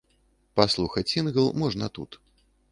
Паслухаць 0.59 1.05
сінгл 1.13 1.53
можна 1.65 1.85
тут. 2.01 2.11